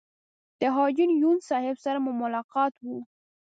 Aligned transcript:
د 0.59 0.61
حاجي 0.75 1.05
یون 1.21 1.37
صاحب 1.49 1.75
سره 1.85 1.97
مو 2.03 2.11
ملاقات 2.21 2.73
و. 2.79 2.87